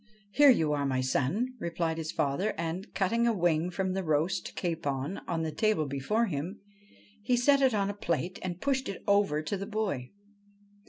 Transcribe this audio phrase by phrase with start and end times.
[0.31, 4.55] 'Here you are, my son,' replied his father; and, cutting a wing from the roast
[4.55, 6.59] capon on the table before him,
[7.21, 10.09] he set it on a plate and pushed it over to the boy.